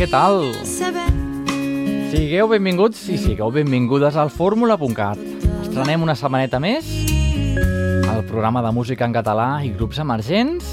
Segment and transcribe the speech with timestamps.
[0.00, 0.46] Què tal?
[2.08, 5.20] Sigueu benvinguts i sigueu benvingudes al fórmula.cat.
[5.60, 6.88] Estrenem una setmaneta més
[8.08, 10.64] el programa de música en català i grups emergents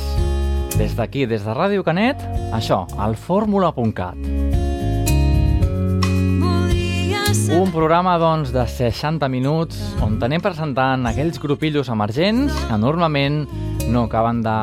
[0.77, 2.23] des d'aquí, des de Ràdio Canet,
[2.55, 4.15] això, al fórmula.cat.
[7.51, 13.43] Un programa, doncs, de 60 minuts on anem presentant aquells grupillos emergents que normalment
[13.91, 14.59] no acaben de,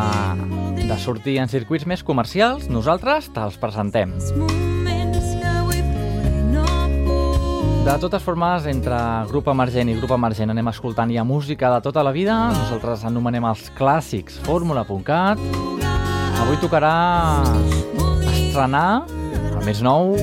[0.89, 2.69] de sortir en circuits més comercials.
[2.69, 4.13] Nosaltres te'ls presentem.
[7.85, 8.97] De totes formes, entre
[9.29, 12.37] grup emergent i grup emergent anem escoltant ja música de tota la vida.
[12.57, 15.43] Nosaltres anomenem els clàssics fórmula.cat.
[16.45, 16.95] Avui tocarà
[18.33, 20.15] estrenar el més nou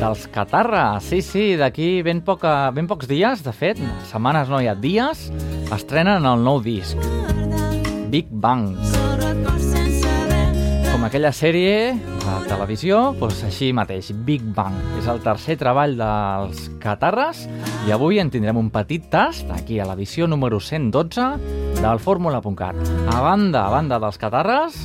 [0.00, 0.98] dels Catarra.
[1.00, 3.80] Sí, sí, d'aquí ben, poca, ben pocs dies, de fet,
[4.10, 5.28] setmanes no hi ha dies,
[5.70, 6.98] estrenen el nou disc,
[8.10, 8.74] Big Bang.
[8.74, 9.75] Com
[11.06, 14.74] aquella sèrie de televisió, doncs així mateix, Big Bang.
[14.98, 17.44] És el tercer treball dels Catarres
[17.86, 21.28] i avui en tindrem un petit tast aquí a l'edició número 112
[21.78, 22.80] del Fórmula.cat.
[23.12, 24.80] A banda, a banda dels Catarres,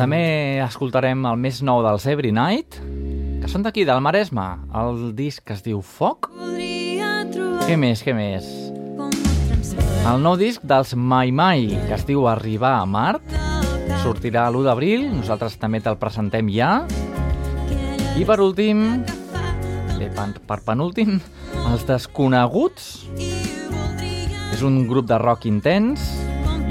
[0.00, 0.22] també
[0.64, 2.80] escoltarem el més nou dels Every Night,
[3.42, 4.48] que són d'aquí, del Maresme.
[4.72, 6.30] El disc que es diu Foc.
[7.66, 8.48] Què més, què més?
[10.00, 13.49] El nou disc dels Mai Mai, que es diu Arribar a Mart.
[14.00, 16.86] Sortirà l'1 d'abril, nosaltres també te'l presentem ja.
[18.16, 19.04] I per últim,
[19.98, 21.18] bé, per, penúltim,
[21.68, 22.88] els Desconeguts.
[24.50, 26.08] És un grup de rock intens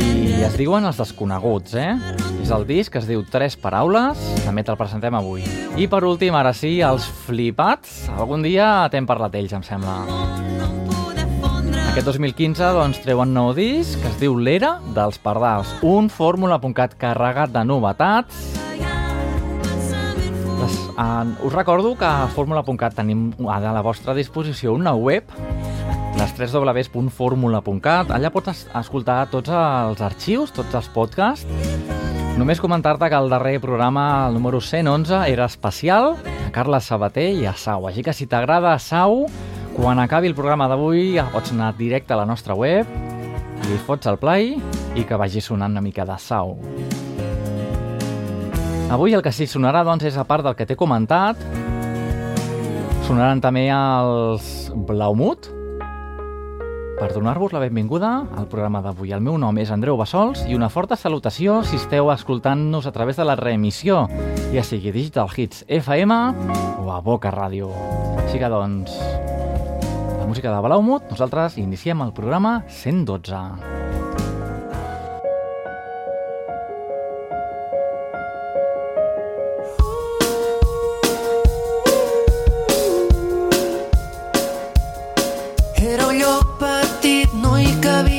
[0.01, 1.93] i es diuen els Desconeguts, eh?
[2.41, 5.45] És el disc es diu Tres Paraules, també te'l presentem avui.
[5.77, 8.07] I per últim, ara sí, els Flipats.
[8.17, 10.48] Algun dia t'hem parlat d'ells, em sembla.
[11.99, 17.51] Aquest 2015 doncs, treuen nou disc que es diu L'Era dels Pardals, un fórmula.cat carregat
[17.51, 18.37] de novetats.
[20.61, 25.27] Les, uh, us recordo que a fórmula.cat tenim a la vostra disposició una web
[26.15, 28.15] les 3 www.formula.cat.
[28.15, 31.43] Allà pots escoltar tots els arxius, tots els podcasts.
[32.39, 37.43] Només comentar-te que el darrer programa, el número 111, era especial a Carles Sabater i
[37.43, 37.91] a Sau.
[37.91, 39.25] Així que si t'agrada Sau,
[39.75, 42.87] quan acabi el programa d'avui pots anar directe a la nostra web,
[43.67, 44.55] li fots el play
[44.95, 46.57] i que vagi sonant una mica de Sau.
[48.89, 51.37] Avui el que sí sonarà doncs, és a part del que t'he comentat,
[53.05, 55.51] sonaran també els Blaumut,
[56.99, 59.13] per donar-vos la benvinguda al programa d'avui.
[59.15, 63.15] El meu nom és Andreu Bassols i una forta salutació si esteu escoltant-nos a través
[63.15, 64.03] de la reemissió,
[64.51, 66.17] ja sigui Digital Hits FM
[66.83, 67.71] o a Boca Ràdio.
[68.25, 68.97] Així que, doncs,
[70.29, 73.33] música de Balaumut, nosaltres iniciem el programa 112.
[85.81, 88.18] Era un lloc petit, no hi cabia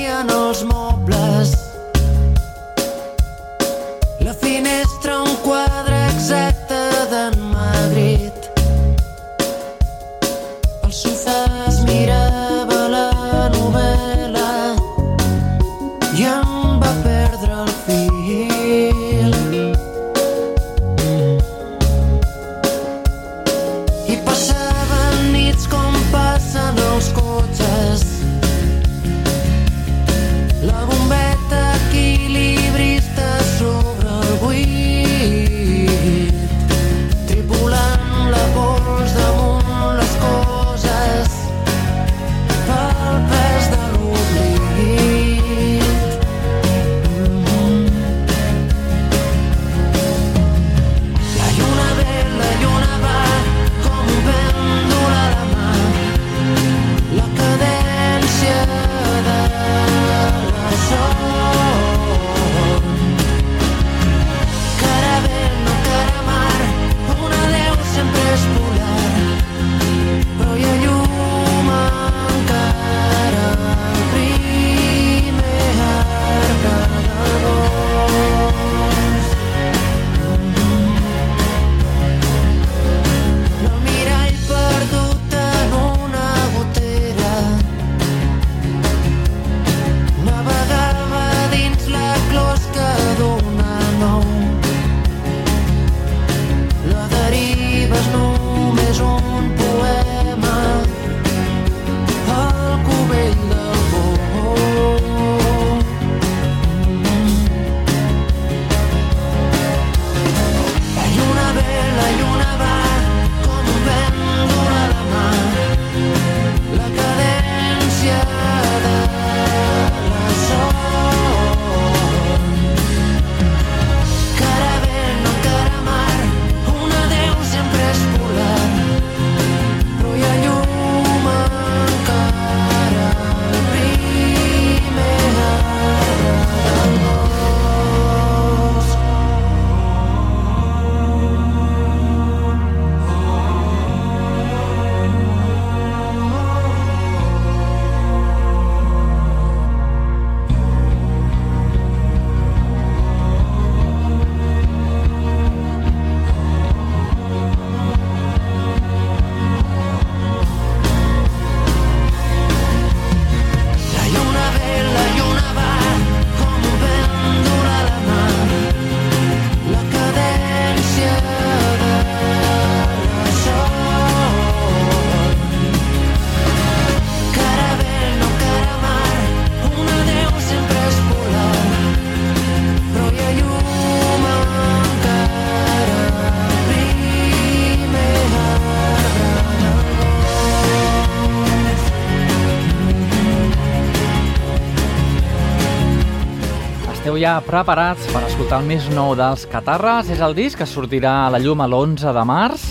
[197.20, 200.08] ja preparats per escoltar el més nou dels Catarres.
[200.08, 202.64] És el disc que sortirà a la llum l'11 de març.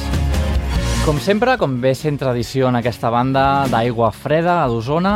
[1.05, 5.13] Com sempre, com ve sent tradició en aquesta banda d'aigua freda a d'Osona,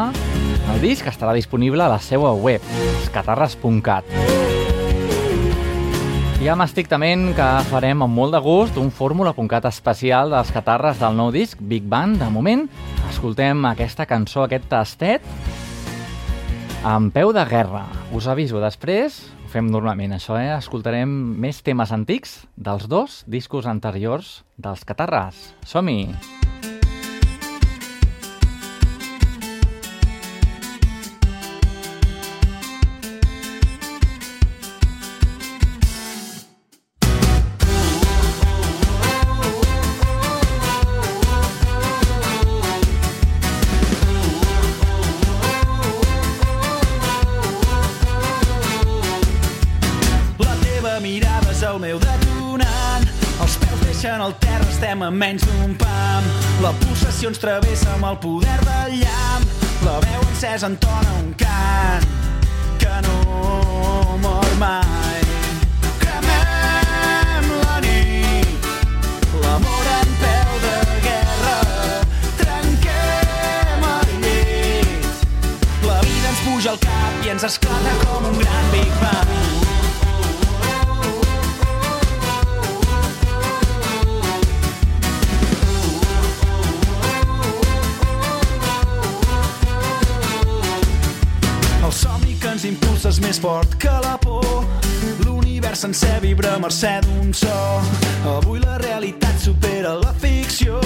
[0.74, 2.62] el disc estarà disponible a la seva web,
[3.02, 4.14] escatarres.cat.
[6.44, 11.18] Ja m'estic tement que farem amb molt de gust un fórmula.cat especial dels catarres del
[11.18, 12.22] nou disc Big Band.
[12.22, 12.68] De moment,
[13.10, 15.26] escoltem aquesta cançó, aquest tastet,
[16.84, 17.86] amb peu de guerra.
[18.12, 20.52] Us aviso, després ho fem normalment, això, eh?
[20.58, 21.10] Escoltarem
[21.40, 25.54] més temes antics dels dos discos anteriors dels Catarres.
[25.64, 26.10] Som-hi!
[26.12, 26.43] amb
[55.24, 56.26] menys d'un pam.
[56.64, 59.46] La pulsació ens travessa amb el poder del llamp.
[59.86, 62.08] La veu encesa entona un cant
[62.82, 65.22] que no mor mai.
[66.02, 68.70] Cremem la nit,
[69.46, 70.76] l'amor en peu de
[71.08, 71.58] guerra.
[72.42, 75.28] Trenquem el llit,
[75.88, 77.63] la vida ens puja al cap i ens esclata
[93.34, 94.46] més fort que la por.
[95.26, 97.54] L'univers sencer vibra mercè d'un so.
[98.30, 100.78] Avui la realitat supera la ficció.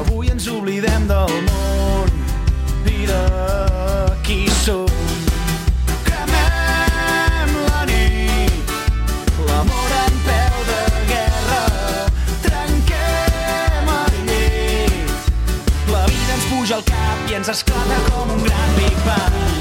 [0.00, 2.10] Avui ens oblidem del món
[2.90, 3.20] i de
[4.26, 4.90] qui som.
[6.08, 8.74] Cremem la nit,
[9.46, 10.82] l'amor en peu de
[11.12, 11.62] guerra.
[12.48, 15.30] Trenquem el llit,
[15.94, 19.57] la vida ens puja al cap i ens esclata com un gran Big Bang.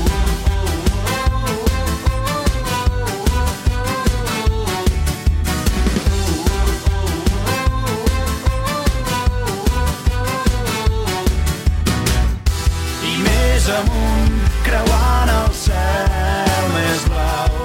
[13.70, 17.56] Amunt, creuant el cel més blau.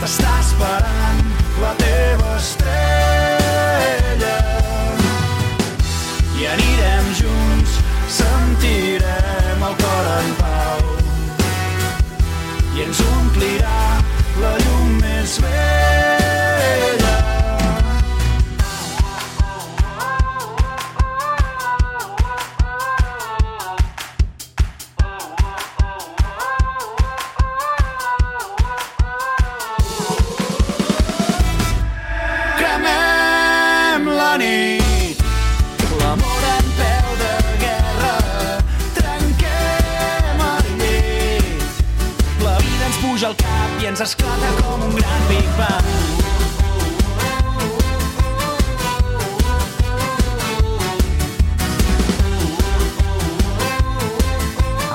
[0.00, 1.22] T'està esperant
[1.62, 4.36] la teva estrella
[6.40, 7.78] i anirem junts,
[8.18, 10.84] sentirem el cor en pau
[12.76, 13.80] i ens omplirà
[14.44, 15.99] la llum més vella.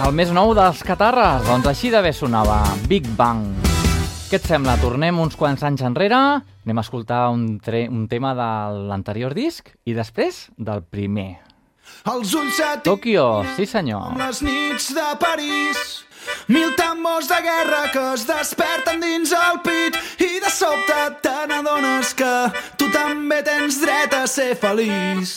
[0.06, 3.42] El més nou dels Catarres, doncs així d'haver sonava, Big Bang.
[4.30, 4.76] Què et sembla?
[4.78, 8.50] Tornem uns quants anys enrere, anem a escoltar un, tre un tema de
[8.92, 11.40] l'anterior disc i després del primer.
[12.14, 13.26] Els ulls a Tòquio,
[13.58, 14.14] sí senyor.
[14.22, 15.82] Les nits de París
[16.54, 22.14] Mil tambors de guerra que es desperten dins el pit i de sobte te n'adones
[22.18, 22.34] que
[22.78, 25.36] tu també tens dret a ser feliç.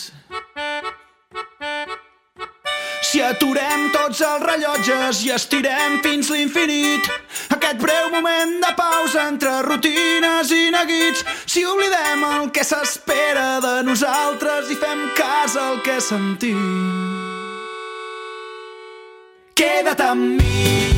[3.09, 7.07] Si aturem tots els rellotges i estirem fins l'infinit,
[7.55, 13.73] aquest breu moment de pausa entre rutines i neguits, si oblidem el que s'espera de
[13.87, 16.61] nosaltres i fem cas al que sentim.
[19.57, 20.88] Queda't amb mi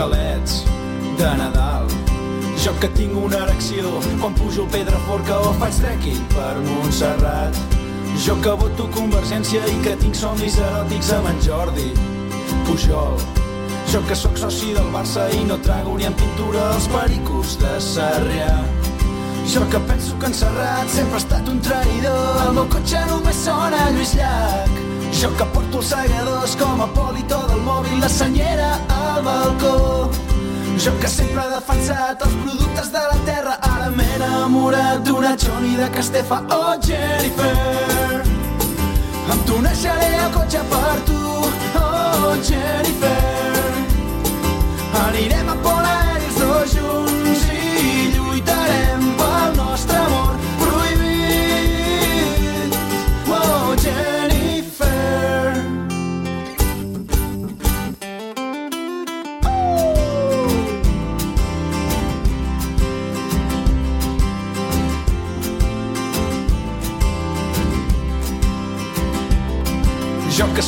[0.00, 0.64] galets
[1.18, 1.84] de Nadal.
[2.64, 3.90] Jo que tinc una erecció
[4.20, 7.58] quan pujo el Pedraforca o faig trekking per Montserrat.
[8.24, 11.90] Jo que voto Convergència i que tinc somnis eròtics amb en Jordi
[12.68, 13.20] Pujol.
[13.92, 17.74] Jo que sóc soci del Barça i no trago ni en pintura els pericos de
[17.90, 18.54] Sarrià.
[19.52, 22.40] Jo que penso que en Serrat sempre ha estat un traïdor.
[22.46, 24.80] El meu cotxe només sona Lluís Llach.
[25.20, 30.10] Jo que porto els segadors com a polito del mòbil, la senyera al balcó.
[30.78, 35.76] Jo que sempre he defensat els productes de la terra, ara m'he enamorat d'una Johnny
[35.76, 38.22] de Castefa o oh, Jennifer.
[39.32, 41.20] Em tunejaré el cotxe per tu,
[41.82, 43.18] oh Jennifer.
[45.04, 45.79] Anirem a Polaris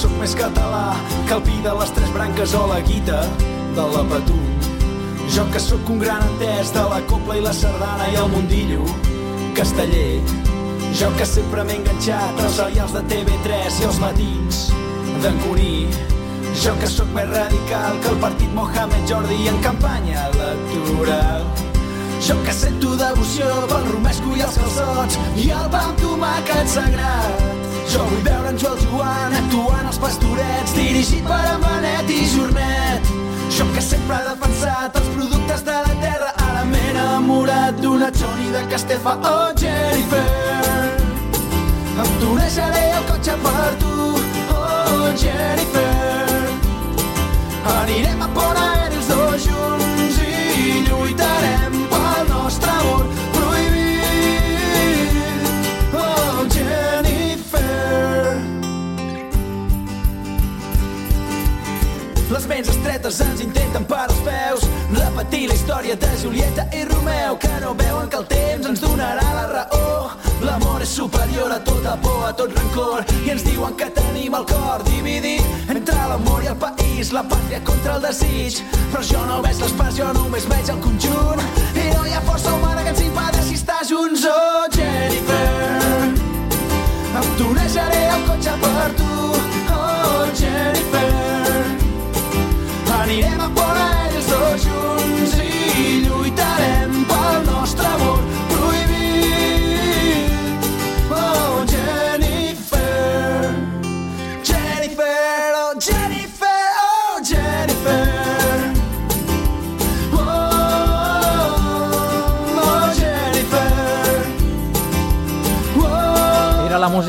[0.03, 0.97] sóc més català
[1.29, 3.21] que el pi de les tres branques o la guita
[3.77, 4.41] de la Patum.
[5.31, 8.83] Jo que sóc un gran entès de la copla i la sardana i el mundillo
[9.55, 10.19] casteller.
[10.99, 14.61] Jo que sempre m'he enganxat als serials de TV3 i els matins
[15.23, 15.87] d'en Cuní.
[16.65, 21.47] Jo que sóc més radical que el partit Mohamed Jordi en campanya electoral.
[22.27, 27.62] Jo que sento devoció pel romesco i els calçots i el pa amb tomàquet sagrat.
[27.91, 33.11] Jo vull veure en Joel Joan actuant als pastorets dirigit per en Benet i Jornet.
[33.57, 38.55] Jo que sempre he defensat els productes de la terra ara m'he enamorat d'una Johnny
[38.55, 40.25] de Castefa o oh, Jennifer.
[41.93, 44.01] Em tunejaré el cotxe per tu,
[44.57, 46.12] oh Jennifer.
[62.83, 64.65] Estretes ens intenten per als peus.
[64.91, 69.23] Repetir la història de Julieta i Romeu, que no veuen que el temps ens donarà
[69.37, 70.11] la raó.
[70.43, 74.49] L'amor és superior a tota por, a tot rancor, i ens diuen que tenim el
[74.51, 78.59] cor dividit entre l'amor i el país, la pàtria contra el desig.
[78.91, 81.47] Però jo no veig les parts, jo només veig el conjunt.
[81.79, 84.27] I no hi ha força humana que ens impedeixi estar junts.
[84.27, 86.11] Oh, Jennifer,
[87.15, 89.13] em tonejaré el cotxe per tu.
[89.71, 91.22] Oh, Jennifer,
[93.13, 93.72] anirem a fora ells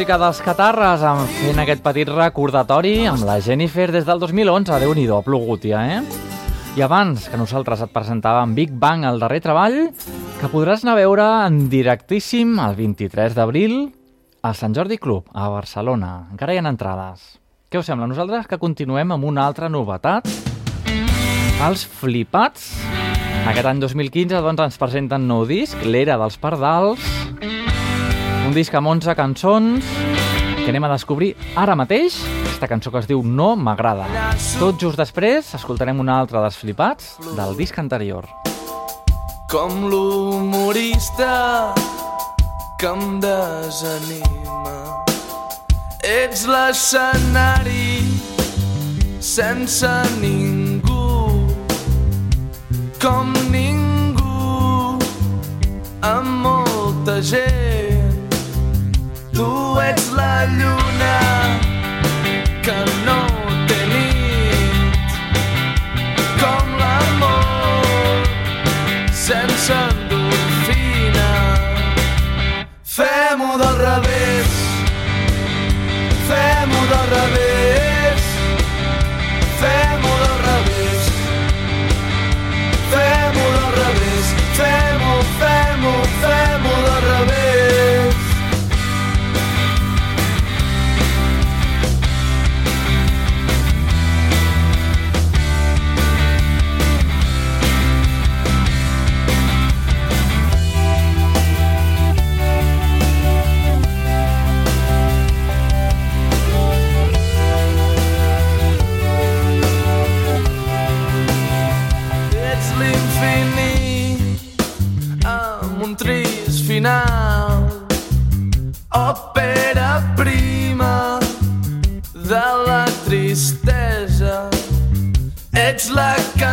[0.04, 4.76] música dels Catarres en fent aquest petit recordatori amb la Jennifer des del 2011.
[4.82, 6.02] Déu-n'hi-do, ha plogut ja, eh?
[6.76, 9.78] I abans que nosaltres et presentàvem Big Bang, el darrer treball,
[10.42, 13.78] que podràs anar a veure en directíssim el 23 d'abril
[14.44, 16.28] al Sant Jordi Club, a Barcelona.
[16.36, 17.40] Encara hi ha entrades.
[17.72, 18.12] Què us sembla?
[18.12, 20.28] Nosaltres que continuem amb una altra novetat.
[21.64, 22.74] Els Flipats.
[23.48, 27.23] Aquest any 2015 doncs, ens presenten nou disc, l'Era dels Pardals,
[28.48, 29.86] un disc amb 11 cançons
[30.64, 32.16] que anem a descobrir ara mateix.
[32.44, 34.06] Aquesta cançó que es diu No m'agrada.
[34.60, 38.28] Tot just després escoltarem una altra dels flipats del disc anterior.
[39.54, 41.76] com l'humorista
[42.80, 44.74] que em desanima.
[46.02, 48.02] Ets l'escenari
[49.20, 51.46] sense ningú,
[53.00, 54.98] com ningú,
[56.02, 57.73] amb molta gent.
[59.34, 61.16] Tu ets la lluna
[62.66, 63.18] que no
[63.70, 65.18] té nit,
[66.42, 68.30] com l'amor
[69.24, 71.32] sense endorfina.
[72.98, 74.54] Fem-ho del revés,
[76.30, 77.63] fem-ho del revés,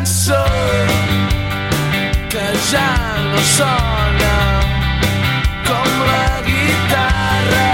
[0.01, 0.45] cançó
[2.31, 2.91] que ja
[3.33, 4.37] no sona
[5.69, 7.73] com la guitarra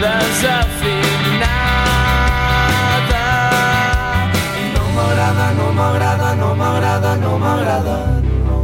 [0.00, 1.44] desafinada
[4.74, 7.96] no m'agrada, no m'agrada, no m'agrada, no m'agrada
[8.46, 8.58] no.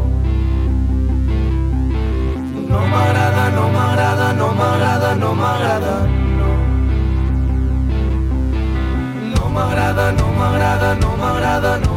[2.70, 5.94] No m'agrada, no m'agrada, no m'agrada, no m'agrada
[6.38, 6.50] no.
[9.54, 11.89] M'agrada, no m'agrada, no m'agrada, no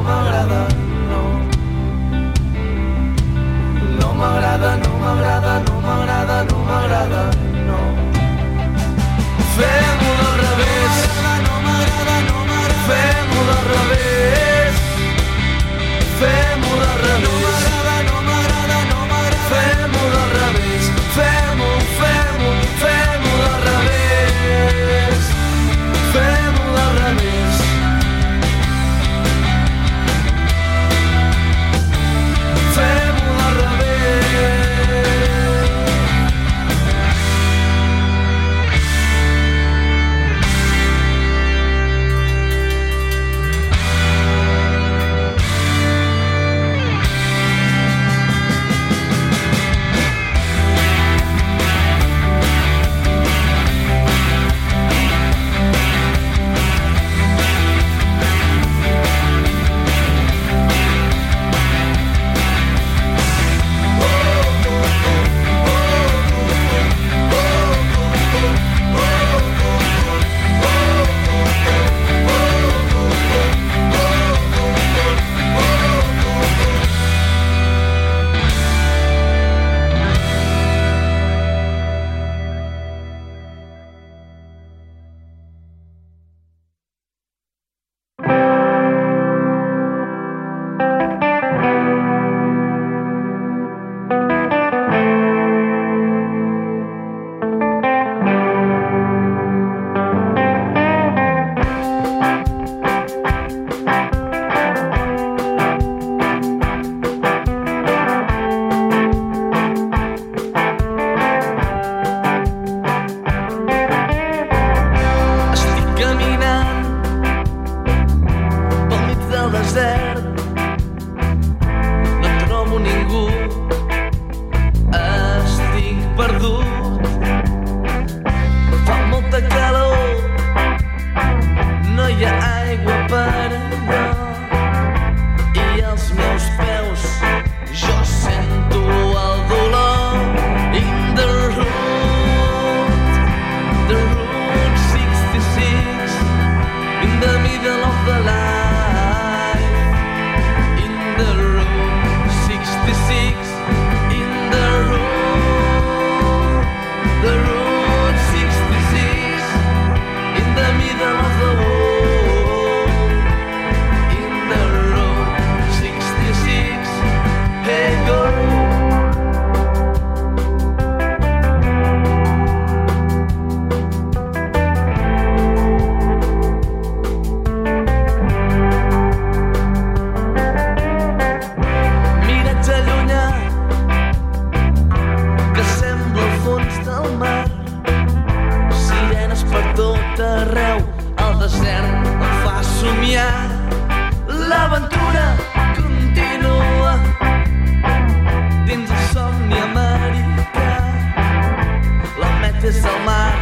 [202.85, 203.33] al mar,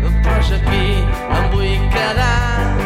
[0.00, 0.84] no et posa aquí,
[1.38, 2.77] em vull quedar.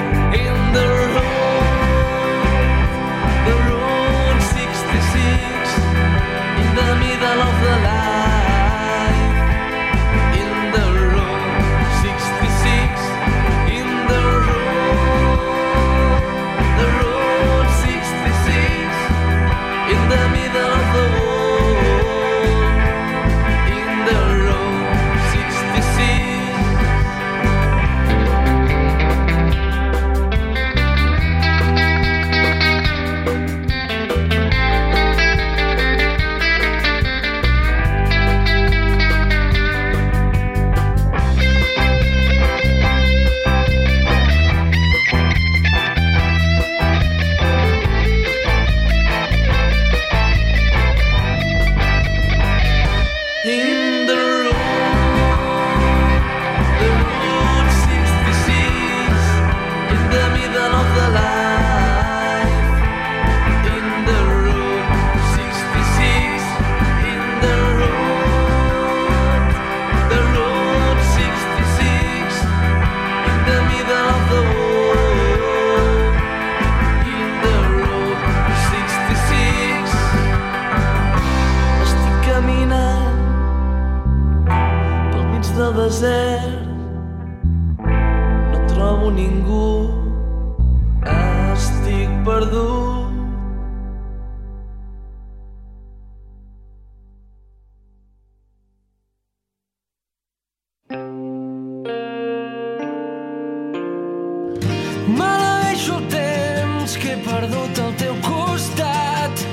[105.18, 109.46] Maleixo el temps que he perdut al teu costat.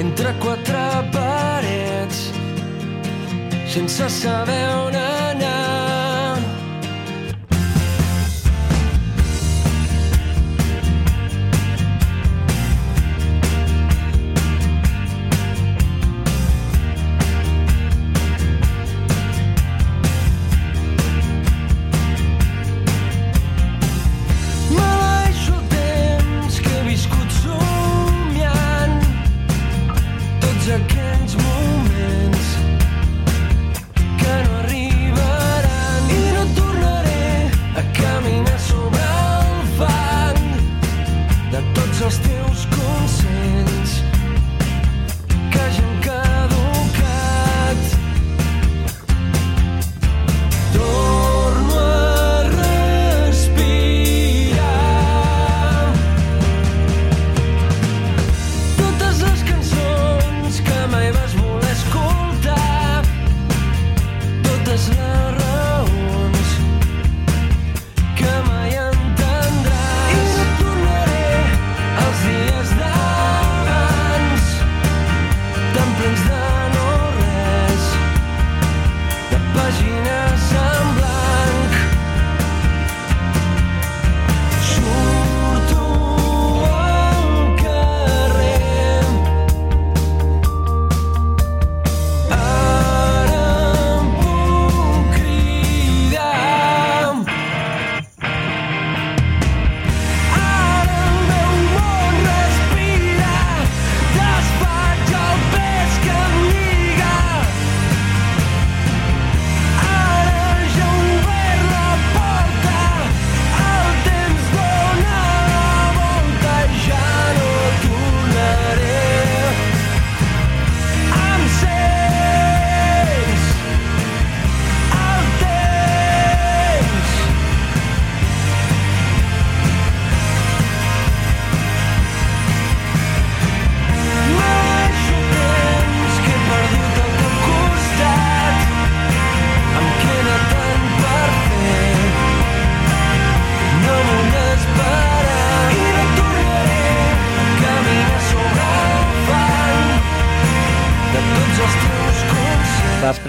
[0.00, 0.84] Entre quatre
[1.14, 2.28] parets
[3.70, 5.29] sense saber on anar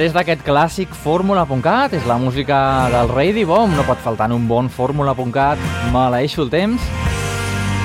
[0.02, 2.58] Després d'aquest clàssic Fórmula.cat, és la música
[2.90, 5.62] del Rei Bomb, no pot faltar en un bon Fórmula.cat,
[5.94, 6.88] maleeixo el temps.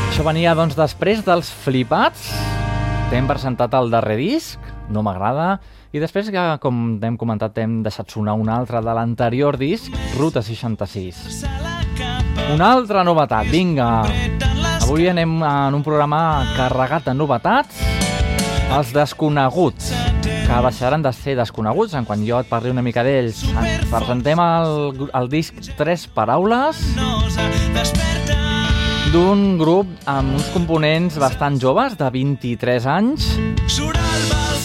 [0.09, 2.31] Això venia, doncs, després dels flipats.
[3.11, 4.57] T'hem presentat el darrer disc,
[4.89, 5.59] no m'agrada,
[5.93, 10.41] i després, que, com hem comentat, hem deixat sonar un altre de l'anterior disc, Ruta
[10.41, 11.45] 66.
[12.57, 13.91] Una altra novetat, vinga!
[14.81, 17.85] Avui anem en un programa carregat de novetats,
[18.73, 19.93] els desconeguts,
[20.47, 23.41] que deixaran de ser desconeguts en quan jo et parli una mica d'ells.
[23.51, 26.79] Ens presentem el, el disc Tres Paraules
[29.11, 33.27] d'un grup amb uns components bastant joves, de 23 anys,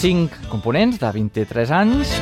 [0.02, 2.14] 5 components de 23 anys,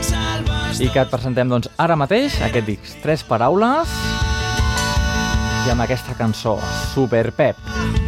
[0.80, 3.96] i que et presentem doncs, ara mateix aquest disc Tres Paraules
[5.66, 6.56] i amb aquesta cançó,
[6.94, 7.99] Super Pep.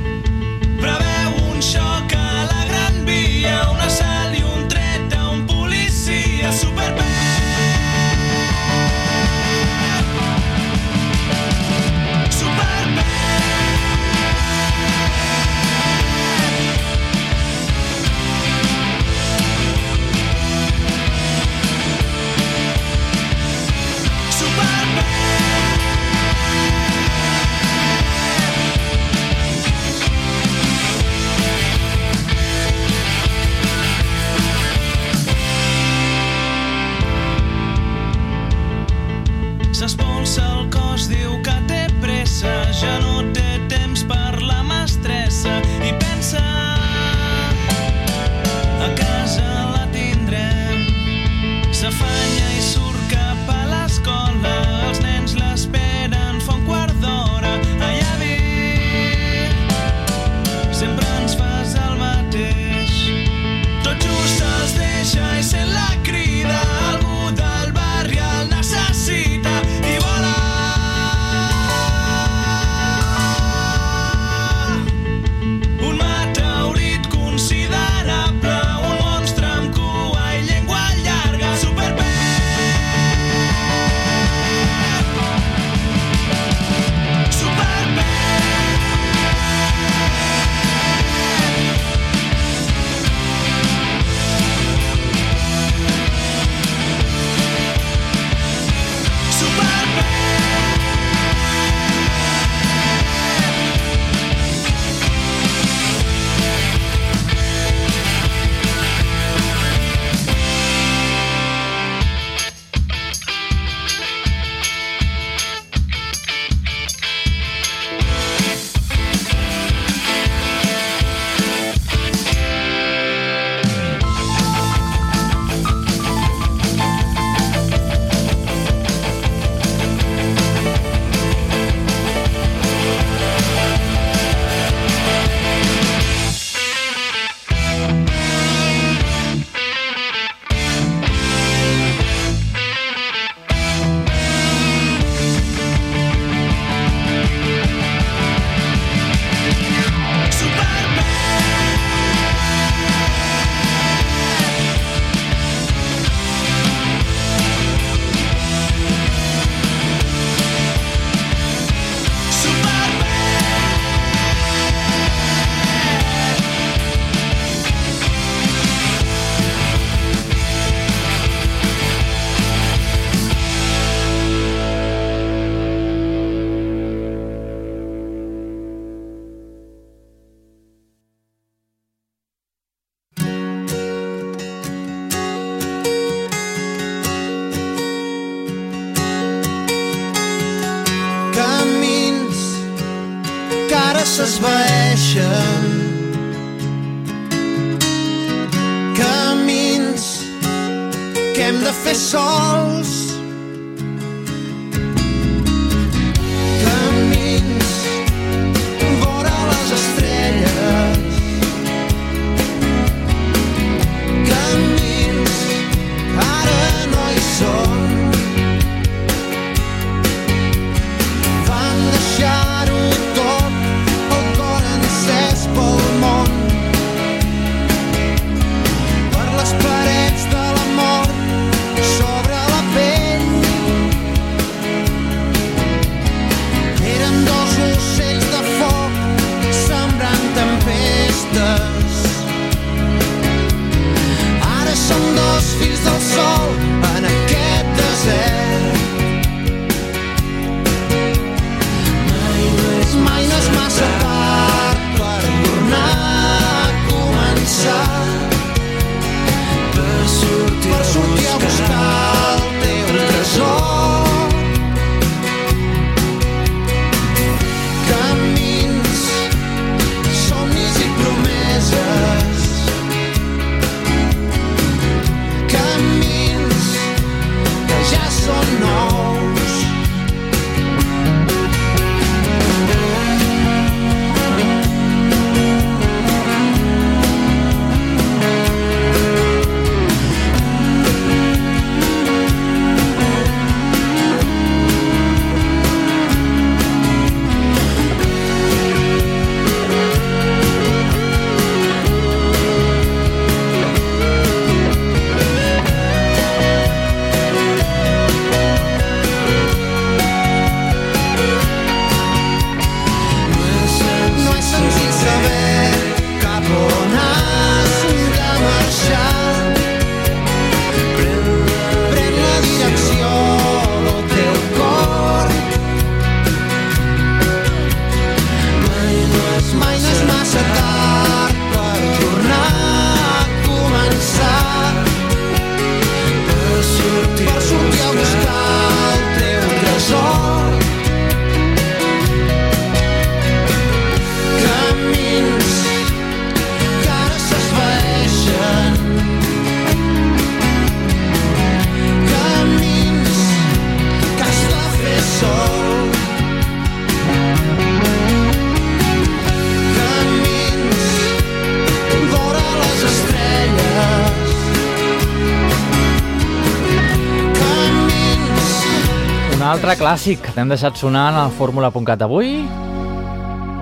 [369.63, 372.33] Altre clàssic que t'hem deixat sonant al fórmula.cat d'avui.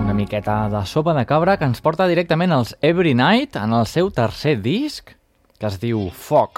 [0.01, 3.85] Una miqueta de sopa de cabra que ens porta directament als Every Night en el
[3.85, 5.13] seu tercer disc,
[5.61, 6.57] que es diu Foc.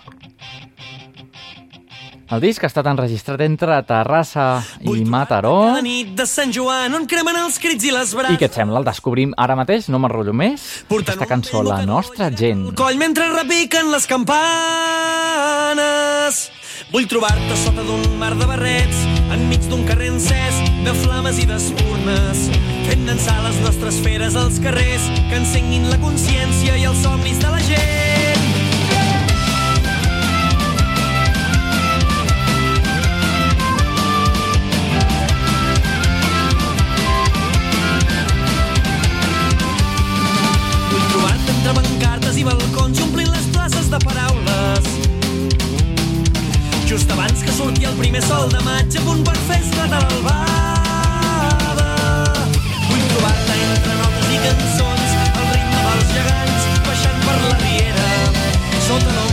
[2.32, 5.76] El disc ha estat enregistrat entre Terrassa i Mataró.
[5.76, 8.40] La nit de Sant Joan on cremen els crits i les I brases.
[8.40, 8.80] què et sembla?
[8.80, 10.88] El descobrim ara mateix, no m'enrotllo més.
[10.88, 12.72] Aquesta cançó, La nostra gent.
[12.72, 15.04] El coll mentre repiquen les campanes.
[16.94, 19.00] Vull trobar-te sota d'un mar de barrets,
[19.34, 22.44] enmig d'un carrer encès de flames i d'espurnes,
[22.86, 27.50] fent dansar les nostres feres als carrers, que encenguin la consciència i els somnis de
[27.50, 28.46] la gent.
[40.94, 44.53] Vull trobar-te entre bancartes i balcons i omplint les places de paraules.
[46.86, 51.88] Just abans que surti el primer sol de maig a punt per festa de l'albada.
[52.90, 58.10] Vull trobar-te entre notes i cançons, al ritme dels gegants, baixant per la riera,
[58.90, 59.33] sota l'ombra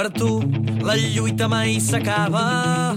[0.00, 0.40] Per tu
[0.80, 2.96] la lluita mai s'acaba.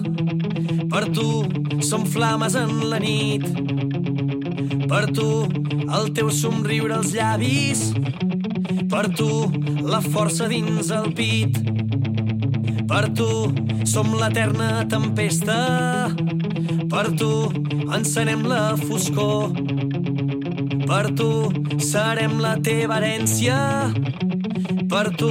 [0.87, 1.43] Per tu
[1.83, 3.43] som flames en la nit.
[4.87, 5.27] Per tu
[5.97, 7.81] el teu somriure als llavis.
[8.87, 9.27] Per tu
[9.83, 11.59] la força dins el pit.
[12.87, 13.51] Per tu
[13.83, 15.59] som l'eterna tempesta.
[16.87, 17.33] Per tu
[17.99, 19.51] encenem la foscor.
[20.93, 21.49] Per tu
[21.81, 23.55] serem la teva herència.
[24.91, 25.29] Per tu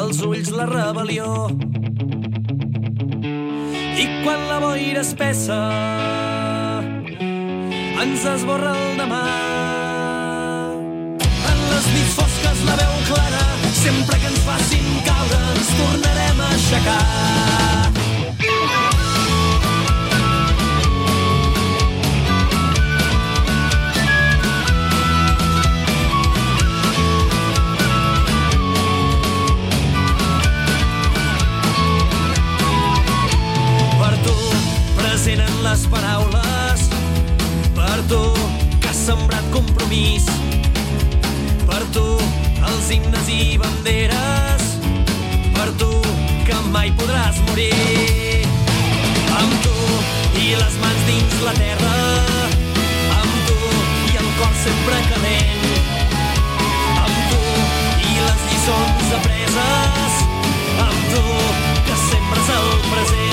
[0.00, 1.28] els ulls la rebel·lió.
[4.02, 5.60] I quan la boira espessa
[8.02, 9.22] ens esborra el demà.
[11.52, 13.46] En les nits fosques la veu clara,
[13.84, 17.97] sempre que ens facin caure ens tornarem a aixecar.
[35.18, 36.80] Present en les paraules.
[37.74, 38.20] Per tu,
[38.78, 40.26] que has sembrat compromís.
[41.66, 42.04] Per tu,
[42.68, 44.66] els himnes i banderes.
[45.56, 45.90] Per tu,
[46.46, 48.46] que mai podràs morir.
[49.40, 49.74] Amb tu
[50.38, 51.96] i les mans dins la terra,
[53.18, 53.58] amb tu
[54.12, 55.66] i el cor sempre calent,
[57.06, 57.40] amb tu
[58.06, 60.22] i les lliçons apreses,
[60.86, 61.26] amb tu
[61.88, 63.27] que sempre és el present.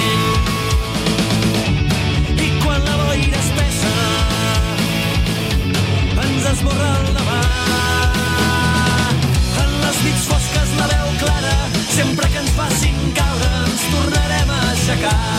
[6.56, 7.40] Ens esborra el demà.
[9.64, 11.56] En les nits fosques la veu clara,
[11.90, 15.35] sempre que ens facin caure ens tornarem a aixecar.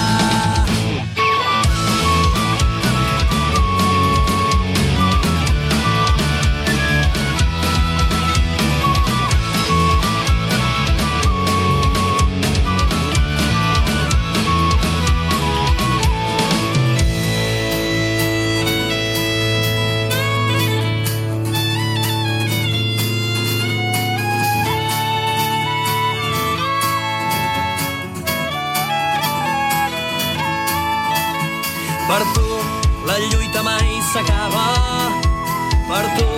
[35.97, 36.29] Per tu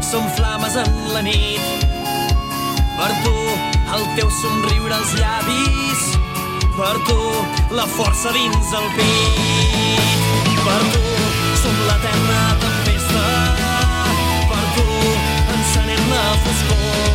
[0.00, 1.60] som flames en la nit.
[2.98, 3.34] Per tu
[3.94, 6.02] el teu somriure als llavis.
[6.76, 7.18] Per tu
[7.74, 10.52] la força dins el pit.
[10.66, 11.02] Per tu
[11.62, 13.24] som l'eterna tempesta.
[14.52, 14.86] Per tu
[15.56, 17.10] encenem la foscor.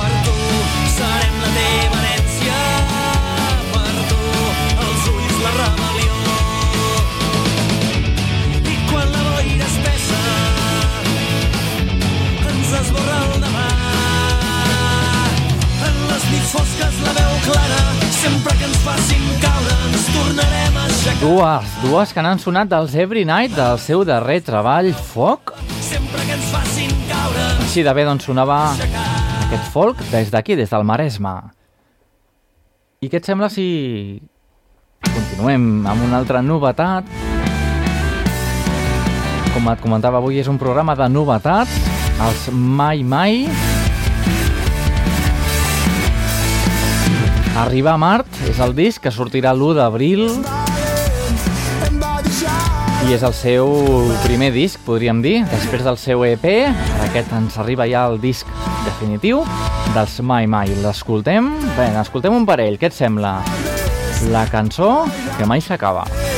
[0.00, 0.36] Per tu
[0.96, 2.11] serem la teva herència.
[17.46, 17.80] Clara,
[18.18, 21.16] sempre que ens facin caure ens tornarem a aixecar.
[21.22, 25.54] Dues, dues que n'han sonat dels Every Night del seu darrer treball, Foc.
[25.82, 30.70] Sempre que ens facin caure Així de bé doncs sonava aquest folk des d'aquí, des
[30.70, 31.34] del Maresme.
[33.02, 33.66] I què et sembla si
[35.02, 37.10] continuem amb una altra novetat?
[39.52, 41.76] Com et comentava avui, és un programa de novetats,
[42.22, 43.71] els Mai Mai.
[47.58, 50.22] Arribar a Mart és el disc que sortirà l'1 d'abril
[53.02, 53.68] i és el seu
[54.24, 56.46] primer disc, podríem dir, després del seu EP.
[57.10, 58.48] Aquest ens arriba ja el disc
[58.86, 59.44] definitiu
[59.92, 60.72] dels Mai Mai.
[60.80, 61.52] L'escoltem?
[61.76, 62.80] Bé, escoltem un parell.
[62.80, 63.40] Què et sembla?
[64.32, 65.02] La cançó
[65.36, 66.06] que mai s'acaba.
[66.08, 66.31] La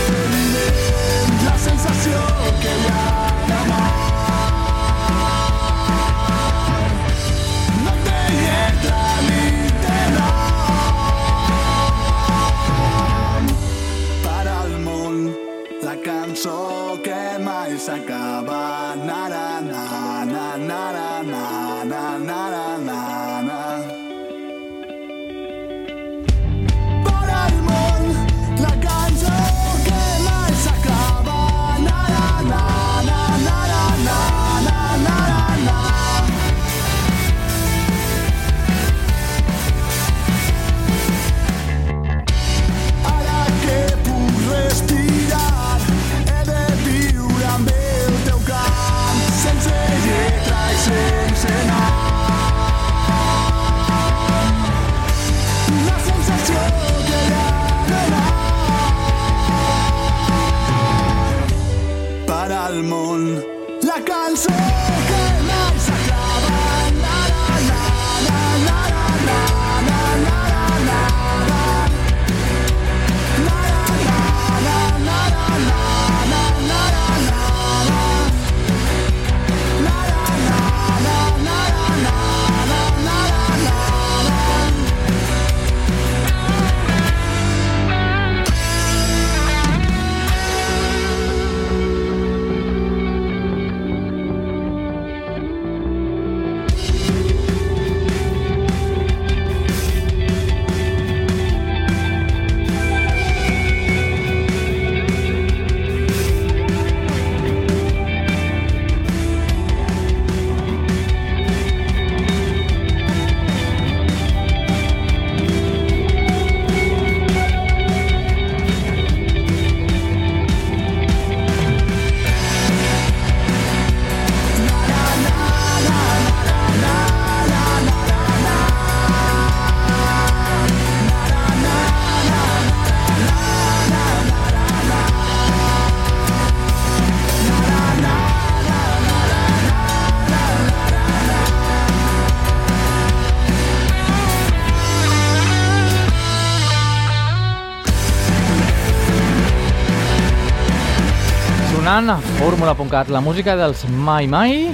[152.44, 154.66] fórmula.cat, la música dels Mai Mai,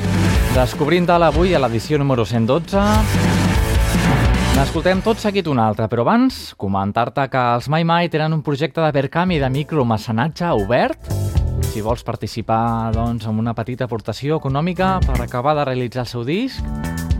[0.56, 2.80] descobrint-la avui a l'edició número 112.
[4.56, 8.82] N'escoltem tot seguit una altra, però abans comentar-te que els Mai Mai tenen un projecte
[8.82, 11.12] de Verkami de micromecenatge obert.
[11.70, 16.26] Si vols participar doncs, en una petita aportació econòmica per acabar de realitzar el seu
[16.26, 16.58] disc,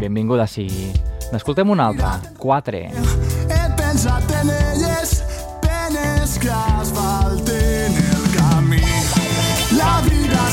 [0.03, 0.91] benvinguda sigui.
[1.31, 2.87] N'escoltem una altra, 4.
[3.55, 4.90] He pensat en elles,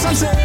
[0.10, 0.37] vida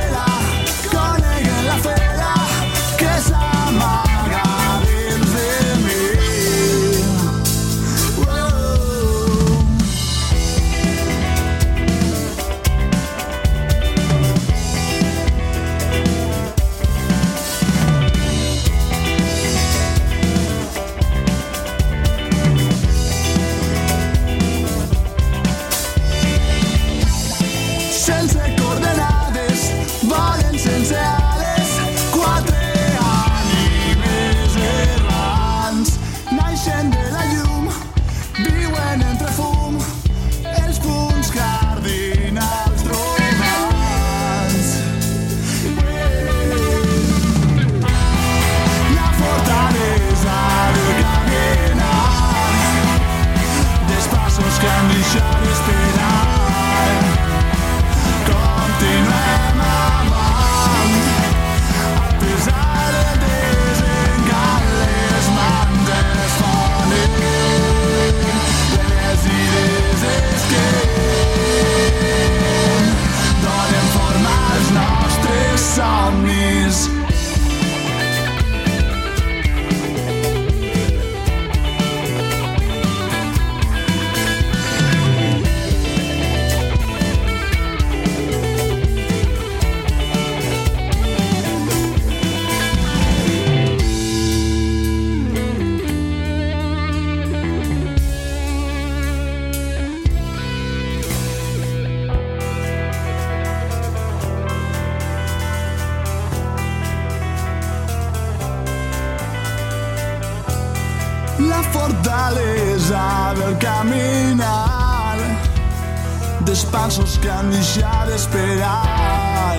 [116.73, 119.59] passos que han deixat d'esperar.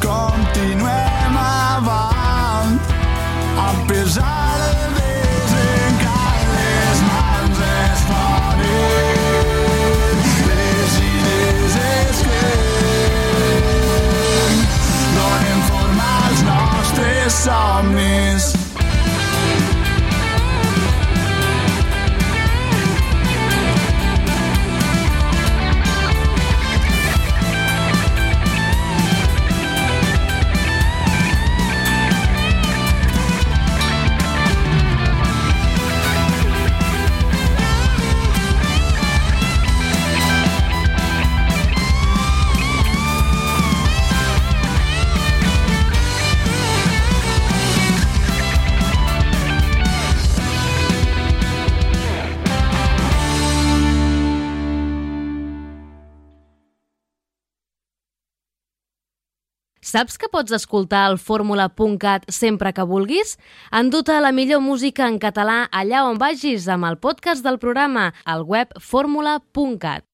[0.00, 2.78] Continuem avant
[3.58, 8.00] a pesar del desencant les mans es
[11.10, 12.24] idees es
[17.42, 18.61] somnis
[59.92, 63.34] Saps que pots escoltar el fórmula.cat sempre que vulguis?
[63.76, 68.46] Enduta la millor música en català allà on vagis amb el podcast del programa, al
[68.48, 70.06] web fórmula.cat.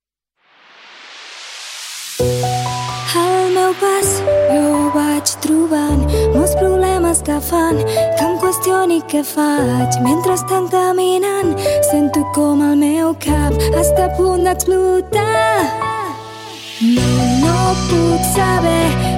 [3.21, 4.09] Al meu pas
[4.49, 6.03] jo vaig trobant
[6.35, 11.55] molts problemes que fan que em qüestioni què faig mentre estan caminant
[11.93, 15.71] sento com el meu cap està a punt d'explotar
[16.83, 17.09] no,
[17.47, 17.57] no
[17.87, 19.18] puc saber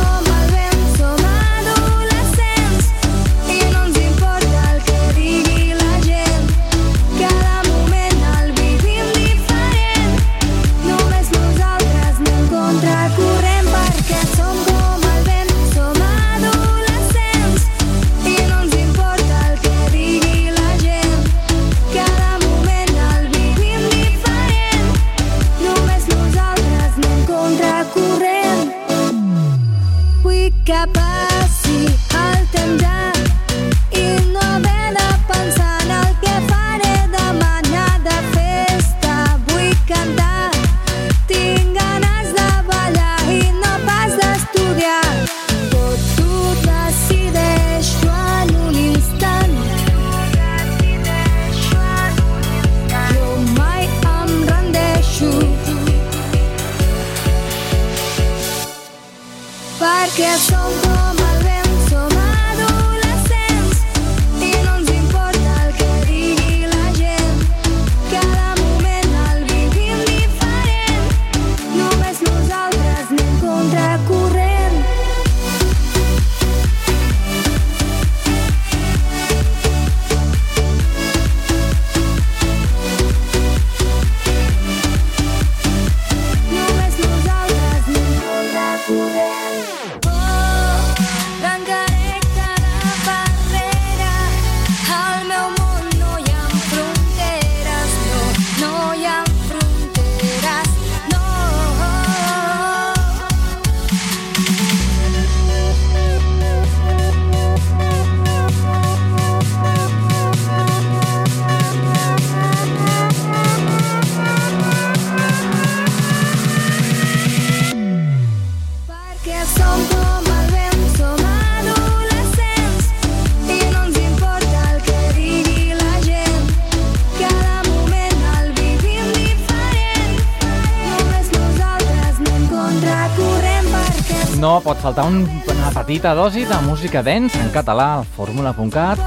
[134.91, 138.99] faltar un, una petita dosi de música dance en català al fórmula.cat.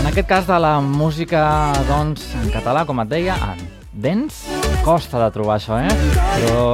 [0.00, 3.62] En aquest cas de la música, doncs, en català, com et deia, en
[3.92, 4.50] dance,
[4.82, 5.94] costa de trobar això, eh?
[6.40, 6.64] Però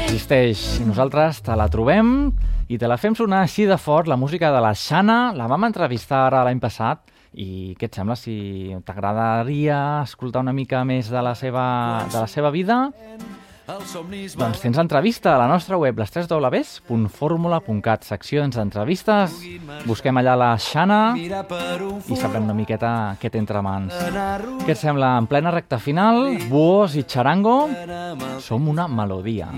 [0.00, 2.32] existeix i nosaltres te la trobem
[2.66, 5.68] i te la fem sonar així de fort, la música de la Xana, la vam
[5.68, 7.06] entrevistar ara l'any passat
[7.38, 11.68] i què et sembla si t'agradaria escoltar una mica més de la seva,
[12.10, 12.88] de la seva vida?
[13.68, 19.34] Doncs tens entrevista a la nostra web, les 3 www.formula.cat, seccions d'entrevistes.
[19.84, 21.28] Busquem allà la Xana i
[22.16, 23.92] sabrem una miqueta què té entre mans.
[24.64, 25.18] Què et sembla?
[25.20, 27.58] En plena recta final, Buos i Charango,
[28.40, 29.52] som una melodia.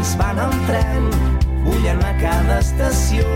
[0.00, 1.10] Somnis van en tren,
[1.64, 3.26] bullen a cada estació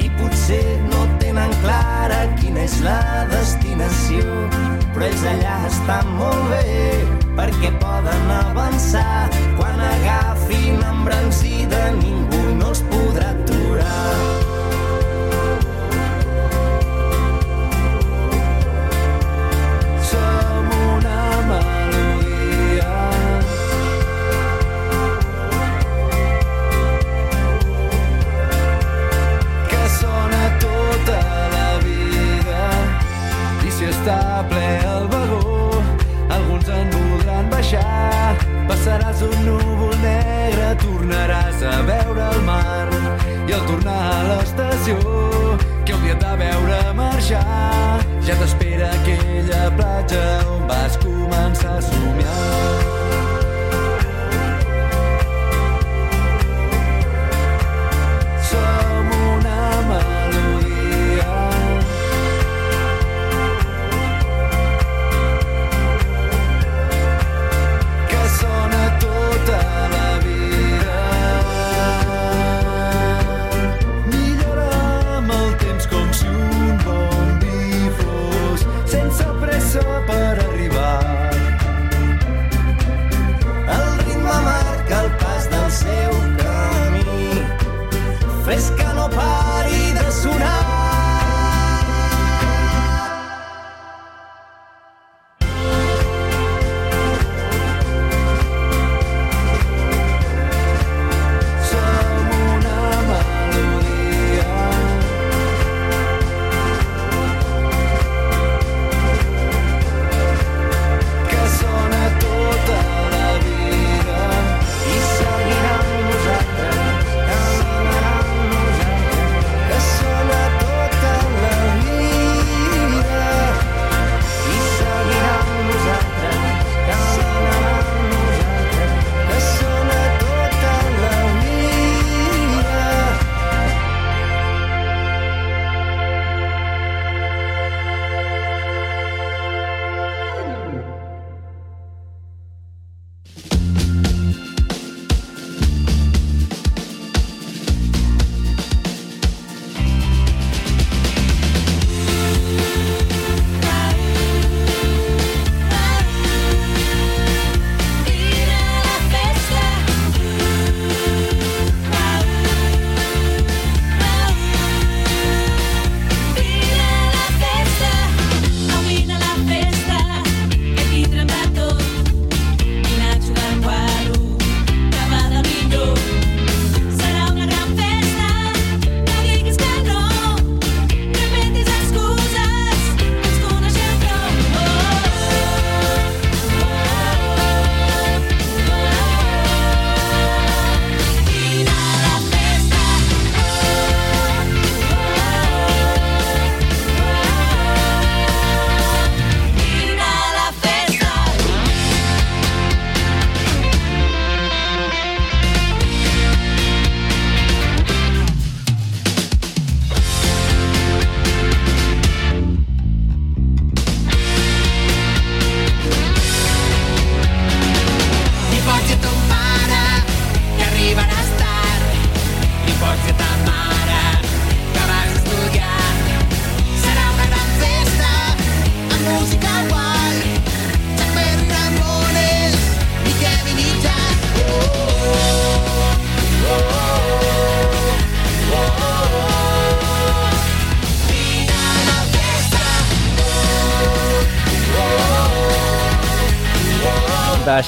[0.00, 4.24] i potser no tenen clara quina és la destinació.
[4.92, 7.06] Però ells allà estan molt bé
[7.38, 9.30] perquè poden avançar.
[9.56, 14.49] Quan agafin embranzida ningú no els podrà aturar.
[38.90, 42.88] Passaràs un núvol negre, tornaràs a veure el mar.
[43.46, 44.96] I al tornar a l'estació,
[45.86, 50.24] que hauria de veure marxar, ja t'espera aquella platja
[50.56, 52.59] on vas començar a somiar.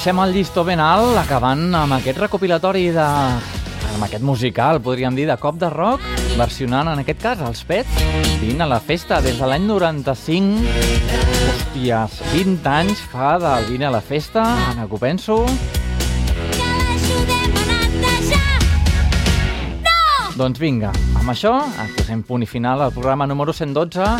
[0.03, 3.03] Deixem el llistó ben alt, acabant amb aquest recopilatori de...
[3.87, 6.03] amb aquest musical, podríem dir, de cop de rock,
[6.35, 8.01] versionant, en aquest cas, els Pets,
[8.41, 10.59] Vine a la festa, des de l'any 95.
[11.53, 14.43] Hòsties, 20 anys fa del Vine a la festa,
[14.73, 15.39] ara que ho penso.
[20.35, 24.11] Doncs vinga, amb això ens posem punt i final al programa número 112.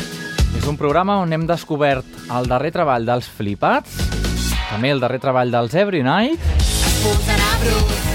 [0.55, 4.12] És un programa on hem descobert el darrer treball dels Flipats,
[4.73, 6.41] també el darrer treball dels Every Night.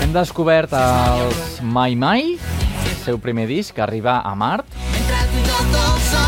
[0.02, 4.66] Hem descobert els Mai Mai, el seu primer disc que arriba a Mart.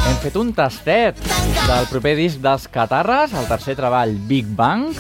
[0.06, 1.18] Hem fet un tastet
[1.66, 4.94] del proper disc dels Catarres, el tercer treball Big Bang.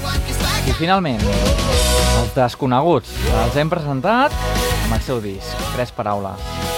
[0.66, 3.14] I finalment, els desconeguts
[3.44, 6.69] els hem presentat amb el seu disc, Tres Paraules.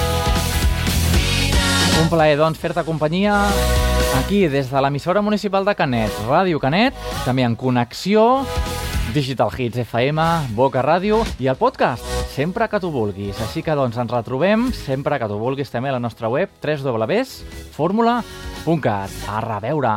[2.01, 3.35] Un plaer, doncs, fer-te companyia
[4.19, 6.95] aquí, des de l'emissora municipal de Canet, Ràdio Canet,
[7.27, 8.47] també en connexió,
[9.13, 10.19] Digital Hits FM,
[10.57, 13.37] Boca Ràdio i el podcast, sempre que tu vulguis.
[13.45, 19.11] Així que, doncs, ens retrobem sempre que tu vulguis també a la nostra web www.formula.cat.
[19.29, 19.97] A reveure!